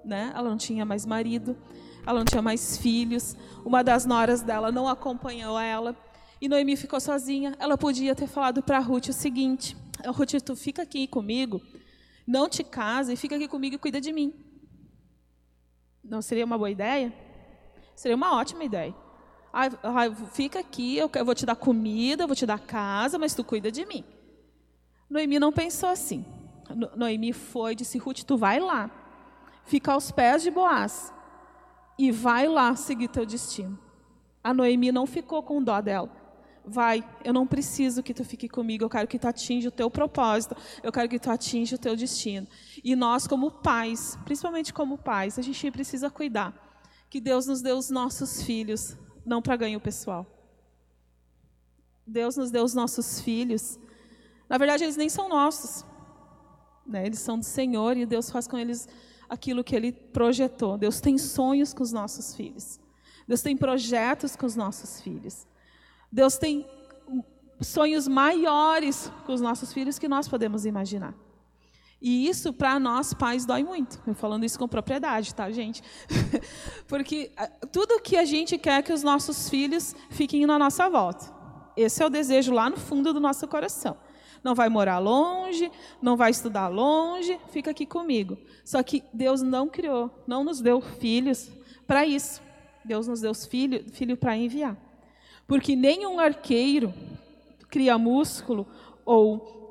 [0.05, 0.31] né?
[0.37, 1.57] Ela não tinha mais marido,
[2.07, 3.37] ela não tinha mais filhos.
[3.65, 5.97] Uma das noras dela não acompanhou ela.
[6.41, 7.57] E Noemi ficou sozinha.
[7.59, 11.61] Ela podia ter falado para Ruth o seguinte: Ruth, tu fica aqui comigo,
[12.25, 14.33] não te casa e fica aqui comigo e cuida de mim.
[16.05, 17.13] Não seria uma boa ideia?
[17.97, 18.95] Seria uma ótima ideia.
[19.53, 19.69] Ah,
[20.33, 23.71] fica aqui, eu vou te dar comida, eu vou te dar casa, mas tu cuida
[23.71, 24.05] de mim.
[25.09, 26.25] Noemi não pensou assim.
[26.97, 28.91] Noemi foi e disse: Ruth, tu vai lá,
[29.65, 31.13] fica aos pés de Boaz
[31.99, 33.79] e vai lá seguir teu destino.
[34.45, 36.19] A Noemi não ficou com dó dela
[36.69, 39.91] vai, eu não preciso que tu fique comigo, eu quero que tu atinja o teu
[39.91, 42.47] propósito, eu quero que tu atinja o teu destino.
[42.85, 46.55] E nós, como pais, principalmente como pais, a gente precisa cuidar
[47.11, 48.95] que Deus nos deu os nossos filhos,
[49.29, 50.27] não para ganho pessoal.
[52.07, 53.79] Deus nos deu os nossos filhos.
[54.49, 55.85] Na verdade, eles nem são nossos.
[56.87, 57.07] Né?
[57.07, 58.89] Eles são do Senhor e Deus faz com eles
[59.29, 60.79] aquilo que Ele projetou.
[60.79, 62.81] Deus tem sonhos com os nossos filhos.
[63.27, 65.47] Deus tem projetos com os nossos filhos.
[66.11, 66.67] Deus tem
[67.61, 71.15] sonhos maiores com os nossos filhos que nós podemos imaginar.
[72.01, 74.01] E isso, para nós pais, dói muito.
[74.07, 75.83] Eu falando isso com propriedade, tá, gente?
[76.87, 80.89] Porque ah, tudo que a gente quer é que os nossos filhos fiquem na nossa
[80.89, 81.33] volta.
[81.77, 83.97] Esse é o desejo lá no fundo do nosso coração.
[84.43, 88.39] Não vai morar longe, não vai estudar longe, fica aqui comigo.
[88.65, 91.51] Só que Deus não criou, não nos deu filhos
[91.87, 92.41] para isso.
[92.85, 94.77] Deus nos deu filho, filho para enviar.
[95.47, 96.95] Porque nenhum arqueiro
[97.69, 98.67] cria músculo
[99.05, 99.68] ou,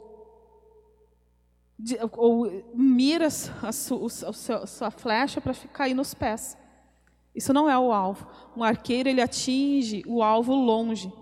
[2.14, 6.58] ou mira a sua, a sua flecha para cair nos pés.
[7.36, 8.28] Isso não é o alvo.
[8.56, 11.14] Um arqueiro ele atinge o alvo longe,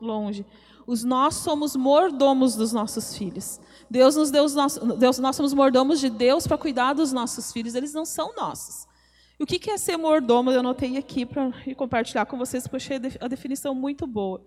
[0.00, 0.46] longe.
[0.86, 3.60] Os nós somos mordomos dos nossos filhos.
[3.90, 7.52] Deus nos deu os nossos, Deus, nós somos mordomos de Deus para cuidar dos nossos
[7.52, 7.74] filhos.
[7.74, 8.86] Eles não são nossos.
[9.38, 10.52] E o que é ser mordomo?
[10.52, 14.40] Eu anotei aqui para compartilhar com vocês, porque achei a definição muito boa.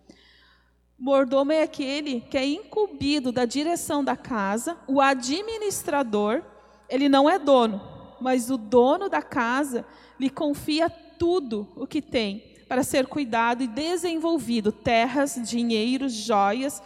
[0.99, 6.41] Mordomo é aquele que é incumbido da direção da casa, o administrador,
[6.89, 7.79] ele não é dono,
[8.19, 9.85] mas o dono da casa
[10.19, 16.81] lhe confia tudo o que tem para ser cuidado e desenvolvido: terras, dinheiro, joias,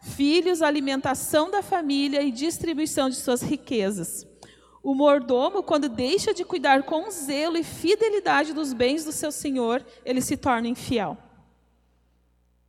[0.00, 4.26] filhos, alimentação da família e distribuição de suas riquezas.
[4.82, 9.84] O mordomo, quando deixa de cuidar com zelo e fidelidade dos bens do seu senhor,
[10.04, 11.16] ele se torna infiel.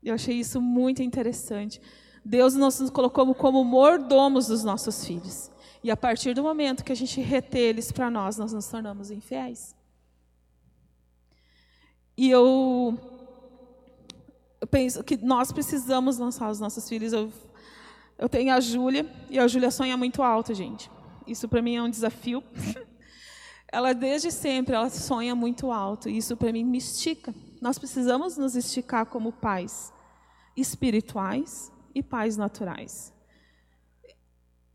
[0.05, 1.81] Eu achei isso muito interessante.
[2.23, 5.49] Deus nos colocou como mordomos dos nossos filhos.
[5.83, 9.09] E a partir do momento que a gente retê eles para nós, nós nos tornamos
[9.09, 9.75] infiéis.
[12.15, 12.97] E eu,
[14.61, 17.11] eu penso que nós precisamos lançar os nossos filhos.
[17.11, 17.33] Eu,
[18.15, 20.89] eu tenho a Júlia, e a Júlia sonha muito alto, gente.
[21.25, 22.43] Isso para mim é um desafio.
[23.73, 26.09] ela desde sempre ela sonha muito alto.
[26.09, 27.33] E isso para mim me estica.
[27.59, 29.94] Nós precisamos nos esticar como pais
[30.55, 33.13] espirituais e pais naturais.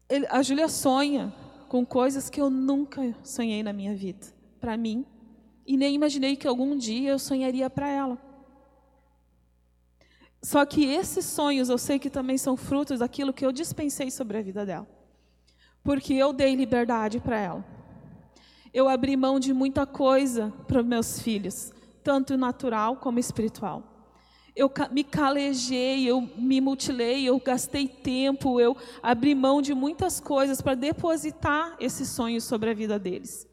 [0.09, 1.33] Ele, a Júlia sonha
[1.69, 4.27] com coisas que eu nunca sonhei na minha vida,
[4.61, 5.07] para mim,
[5.67, 8.19] e nem imaginei que algum dia eu sonharia para ela.
[10.43, 14.39] Só que esses sonhos eu sei que também são frutos daquilo que eu dispensei sobre
[14.39, 15.01] a vida dela
[15.83, 17.65] porque eu dei liberdade para ela.
[18.73, 21.73] Eu abri mão de muita coisa para meus filhos,
[22.05, 23.83] tanto natural como espiritual.
[24.55, 30.61] Eu me calejei, eu me mutilei, eu gastei tempo, eu abri mão de muitas coisas
[30.61, 33.49] para depositar esses sonhos sobre a vida deles.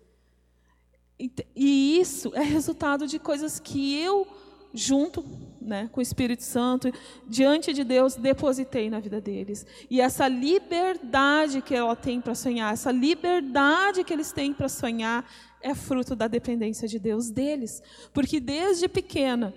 [1.56, 4.28] E isso é resultado de coisas que eu,
[4.74, 5.26] junto
[5.60, 6.92] né, com o Espírito Santo,
[7.28, 9.66] diante de Deus, depositei na vida deles.
[9.90, 15.26] E essa liberdade que ela tem para sonhar, essa liberdade que eles têm para sonhar,
[15.60, 17.82] é fruto da dependência de Deus deles.
[18.14, 19.54] Porque desde pequena,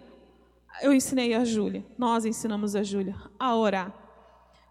[0.80, 3.94] eu ensinei a Júlia, nós ensinamos a Júlia a orar.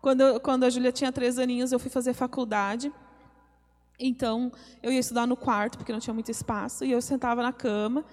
[0.02, 2.92] Quando, quando a Júlia tinha três aninhos, eu fui fazer faculdade.
[4.00, 7.52] Então, eu ia estudar no quarto, porque não tinha muito espaço, e eu sentava na
[7.52, 8.06] cama,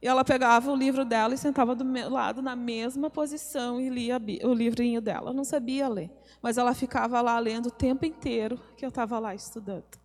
[0.00, 3.88] e ela pegava o livro dela e sentava do meu lado, na mesma posição, e
[3.88, 5.30] lia o livrinho dela.
[5.30, 9.18] Eu não sabia ler, mas ela ficava lá lendo o tempo inteiro que eu estava
[9.18, 10.03] lá estudando.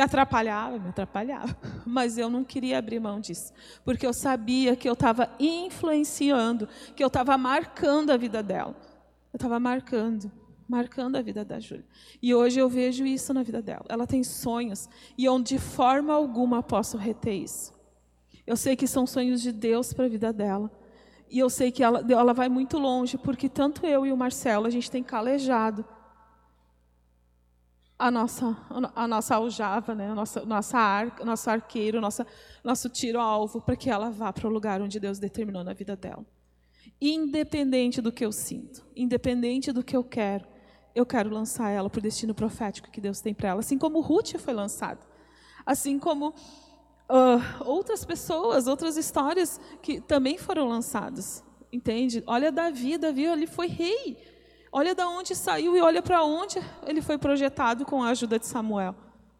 [0.00, 3.52] Me atrapalhava, me atrapalhava, mas eu não queria abrir mão disso,
[3.84, 8.74] porque eu sabia que eu estava influenciando, que eu estava marcando a vida dela.
[9.30, 10.32] Eu estava marcando,
[10.66, 11.84] marcando a vida da Júlia.
[12.22, 13.84] E hoje eu vejo isso na vida dela.
[13.90, 17.74] Ela tem sonhos e eu de forma alguma posso reter isso.
[18.46, 20.70] Eu sei que são sonhos de Deus para a vida dela.
[21.28, 24.66] E eu sei que ela, ela vai muito longe, porque tanto eu e o Marcelo,
[24.66, 25.84] a gente tem calejado
[28.00, 28.56] a nossa,
[28.96, 30.10] a nossa aljava, né?
[30.10, 32.26] a nossa, nossa ar, nosso arqueiro, nossa,
[32.64, 36.24] nosso tiro-alvo, para que ela vá para o lugar onde Deus determinou na vida dela.
[36.98, 40.46] Independente do que eu sinto, independente do que eu quero,
[40.94, 44.00] eu quero lançar ela para o destino profético que Deus tem para ela, assim como
[44.00, 45.00] Ruth foi lançada,
[45.66, 52.24] assim como uh, outras pessoas, outras histórias que também foram lançadas, entende?
[52.26, 54.16] Olha Davi, Davi ele foi rei,
[54.72, 58.46] Olha de onde saiu e olha para onde ele foi projetado com a ajuda de
[58.46, 58.94] Samuel.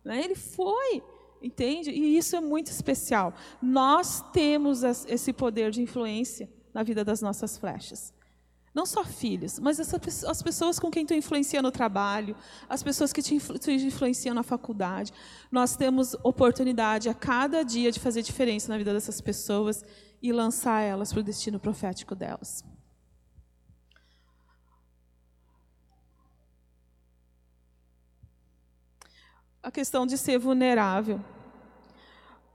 [0.04, 0.24] Né?
[0.24, 1.02] Ele foi,
[1.40, 1.90] entende?
[1.90, 3.32] E isso é muito especial.
[3.62, 8.12] Nós temos esse poder de influência na vida das nossas flechas.
[8.72, 12.36] Não só filhos, mas as pessoas com quem tu influencia no trabalho,
[12.68, 15.12] as pessoas que te influenciam na faculdade.
[15.50, 19.84] Nós temos oportunidade a cada dia de fazer diferença na vida dessas pessoas
[20.22, 22.64] e lançar elas para o destino profético delas.
[29.62, 31.20] A questão de ser vulnerável.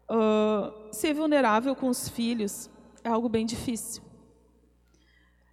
[0.10, 2.70] Uh, ser vulnerável com os filhos
[3.04, 4.04] é algo bem difícil.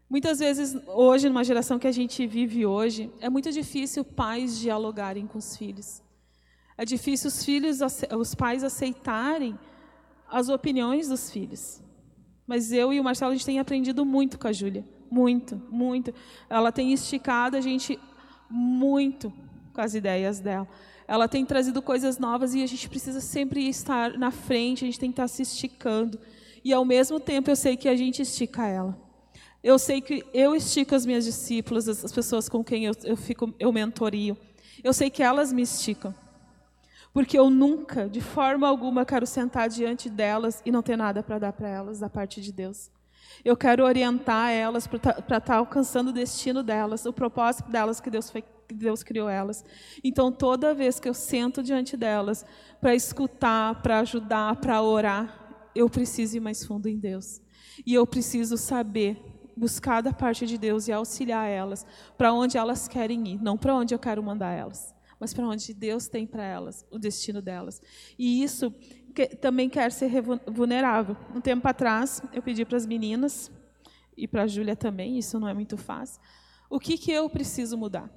[0.08, 5.26] Muitas vezes, hoje, numa geração que a gente vive hoje, é muito difícil pais dialogarem
[5.26, 6.02] com os filhos.
[6.76, 7.78] É difícil os filhos,
[8.18, 9.58] os pais aceitarem
[10.28, 11.82] as opiniões dos filhos.
[12.46, 14.84] Mas eu e o Marcelo, a gente tem aprendido muito com a Júlia.
[15.10, 16.12] Muito, muito.
[16.48, 17.98] Ela tem esticado a gente
[18.50, 19.32] muito
[19.72, 20.68] com as ideias dela
[21.06, 25.00] ela tem trazido coisas novas e a gente precisa sempre estar na frente, a gente
[25.00, 26.18] tem que estar se esticando.
[26.64, 28.96] E ao mesmo tempo eu sei que a gente estica ela.
[29.62, 33.54] Eu sei que eu estico as minhas discípulas, as pessoas com quem eu, eu fico,
[33.58, 34.36] eu mentorio.
[34.82, 36.14] Eu sei que elas me esticam.
[37.12, 41.38] Porque eu nunca, de forma alguma, quero sentar diante delas e não ter nada para
[41.38, 42.90] dar para elas da parte de Deus.
[43.44, 48.00] Eu quero orientar elas para estar tá, tá alcançando o destino delas, o propósito delas
[48.00, 49.64] que Deus foi Deus criou elas.
[50.02, 52.44] Então, toda vez que eu sento diante delas
[52.80, 57.40] para escutar, para ajudar, para orar, eu preciso ir mais fundo em Deus.
[57.86, 59.18] E eu preciso saber
[59.56, 63.74] buscar da parte de Deus e auxiliar elas para onde elas querem ir, não para
[63.74, 67.80] onde eu quero mandar elas, mas para onde Deus tem para elas, o destino delas.
[68.18, 68.74] E isso
[69.14, 70.10] que, também quer ser
[70.46, 71.16] vulnerável.
[71.34, 73.50] Um tempo atrás, eu pedi para as meninas
[74.16, 76.20] e para a Júlia também, isso não é muito fácil,
[76.68, 78.10] o que, que eu preciso mudar?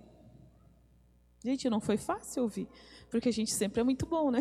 [1.45, 2.67] Gente, não foi fácil ouvir,
[3.08, 4.39] porque a gente sempre é muito bom, né?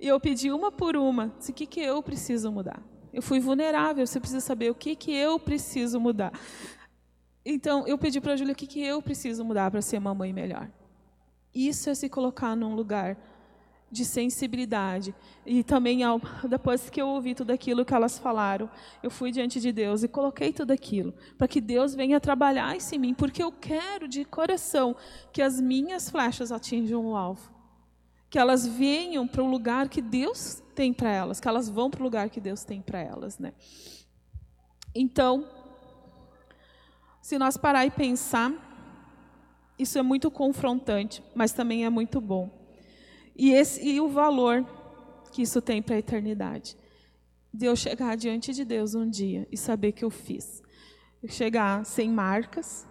[0.00, 2.82] E eu pedi uma por uma, o que, que eu preciso mudar?
[3.12, 6.32] Eu fui vulnerável, você precisa saber o que, que eu preciso mudar.
[7.44, 10.14] Então, eu pedi para a Júlia o que, que eu preciso mudar para ser uma
[10.14, 10.70] mãe melhor.
[11.54, 13.18] Isso é se colocar num lugar
[13.90, 15.14] de sensibilidade.
[15.44, 18.70] E também, ao, depois que eu ouvi tudo aquilo que elas falaram,
[19.02, 22.94] eu fui diante de Deus e coloquei tudo aquilo, para que Deus venha trabalhar isso
[22.94, 24.94] em mim, porque eu quero de coração
[25.32, 27.50] que as minhas flechas atinjam o alvo.
[28.28, 32.00] Que elas venham para o lugar que Deus tem para elas, que elas vão para
[32.00, 33.38] o lugar que Deus tem para elas.
[33.40, 33.52] Né?
[34.94, 35.48] Então,
[37.20, 38.52] se nós parar e pensar,
[39.76, 42.59] isso é muito confrontante, mas também é muito bom.
[43.40, 44.66] E, esse, e o valor
[45.32, 46.76] que isso tem para a eternidade.
[47.50, 50.62] De eu chegar diante de Deus um dia e saber que eu fiz.
[51.26, 52.86] chegar sem marcas,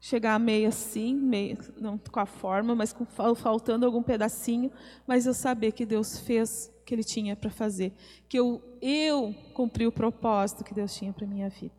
[0.00, 4.72] chegar meio assim, meio, não com a forma, mas com, faltando algum pedacinho,
[5.06, 7.92] mas eu saber que Deus fez o que Ele tinha para fazer,
[8.30, 11.74] que eu, eu cumpri o propósito que Deus tinha para minha vida.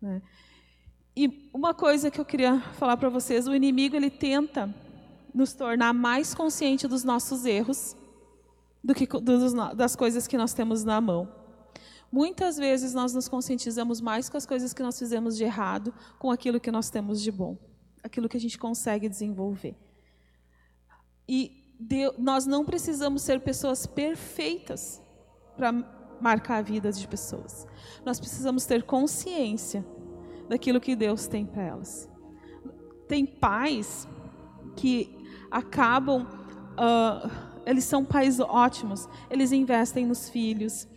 [0.00, 0.20] Né?
[1.16, 4.74] E uma coisa que eu queria falar para vocês: o inimigo ele tenta
[5.34, 7.96] nos tornar mais conscientes dos nossos erros
[8.82, 9.06] do que
[9.76, 11.32] das coisas que nós temos na mão.
[12.10, 16.30] Muitas vezes nós nos conscientizamos mais com as coisas que nós fizemos de errado, com
[16.30, 17.56] aquilo que nós temos de bom,
[18.02, 19.76] aquilo que a gente consegue desenvolver.
[21.26, 25.00] E Deus, nós não precisamos ser pessoas perfeitas
[25.56, 25.72] para
[26.20, 27.66] marcar a vida de pessoas.
[28.04, 29.84] Nós precisamos ter consciência
[30.48, 32.10] daquilo que Deus tem para elas.
[33.08, 34.06] Tem pais
[34.76, 35.21] que
[35.52, 36.22] acabam,
[36.72, 37.30] uh,
[37.66, 40.88] eles são pais ótimos, eles investem nos filhos,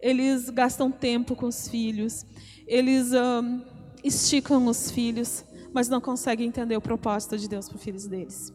[0.00, 2.24] eles gastam tempo com os filhos,
[2.66, 3.62] eles um,
[4.02, 8.52] esticam os filhos, mas não conseguem entender o propósito de Deus para os filhos deles.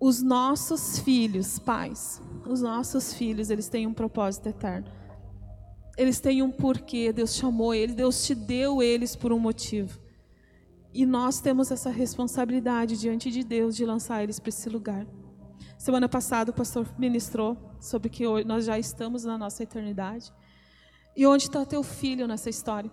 [0.00, 4.88] Os nossos filhos, pais, os nossos filhos, eles têm um propósito eterno.
[5.96, 10.03] Eles têm um porquê, Deus chamou eles, Deus te deu eles por um motivo.
[10.94, 15.04] E nós temos essa responsabilidade diante de Deus de lançar eles para esse lugar.
[15.76, 20.32] Semana passada o pastor ministrou sobre que nós já estamos na nossa eternidade.
[21.16, 22.88] E onde está teu filho nessa história?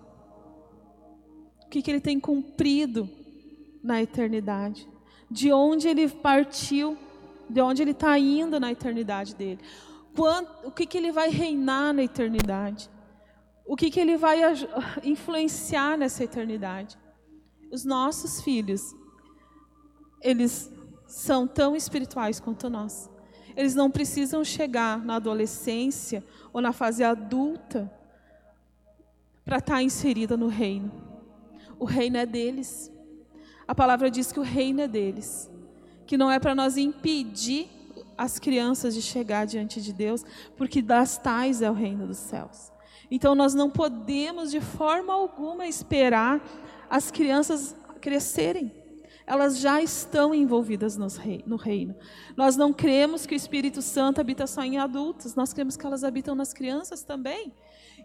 [1.63, 3.07] O que, que ele tem cumprido
[3.83, 4.89] na eternidade?
[5.29, 6.97] De onde ele partiu?
[7.47, 9.59] De onde ele está indo na eternidade dele?
[10.15, 12.89] Quanto, o que, que ele vai reinar na eternidade?
[13.63, 14.39] O que, que ele vai
[15.03, 16.97] influenciar nessa eternidade?
[17.71, 18.95] Os nossos filhos,
[20.21, 20.71] eles
[21.07, 23.09] são tão espirituais quanto nós.
[23.55, 27.91] Eles não precisam chegar na adolescência ou na fase adulta
[29.43, 30.91] para estar tá inserida no reino.
[31.79, 32.91] O reino é deles.
[33.67, 35.49] A palavra diz que o reino é deles.
[36.05, 37.69] Que não é para nós impedir
[38.17, 40.23] as crianças de chegar diante de Deus,
[40.55, 42.71] porque das tais é o reino dos céus.
[43.09, 46.41] Então nós não podemos de forma alguma esperar
[46.91, 48.71] as crianças crescerem
[49.25, 51.95] elas já estão envolvidas no reino.
[52.35, 56.03] Nós não cremos que o Espírito Santo habita só em adultos, nós cremos que elas
[56.03, 57.53] habitam nas crianças também.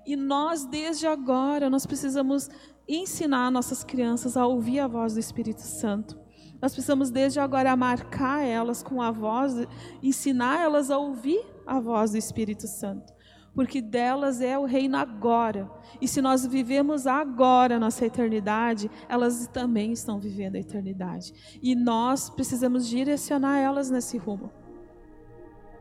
[0.07, 2.49] E nós, desde agora, nós precisamos
[2.87, 6.17] ensinar nossas crianças a ouvir a voz do Espírito Santo.
[6.63, 9.67] Nós precisamos, desde agora, marcar elas com a voz,
[10.01, 13.16] ensinar elas a ouvir a voz do Espírito Santo
[13.57, 15.69] porque delas é o reino agora.
[15.99, 21.33] E se nós vivemos agora nossa eternidade, elas também estão vivendo a eternidade.
[21.63, 24.53] E nós precisamos direcionar elas nesse rumo.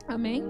[0.07, 0.41] Amém?